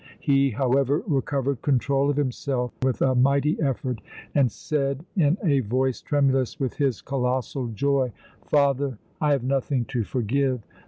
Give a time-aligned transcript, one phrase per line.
[0.19, 4.01] He, however, recovered control of himself with a mighty effort,
[4.33, 8.11] and said, in a voice tremulous with his colossal joy:
[8.43, 10.63] "Father, I have nothing to forgive.